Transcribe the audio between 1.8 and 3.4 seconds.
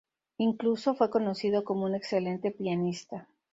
un excelente pianista.